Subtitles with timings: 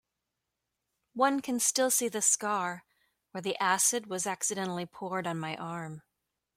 [1.13, 2.85] One can still see the scar
[3.29, 6.01] where the acid was accidentally poured on my arm.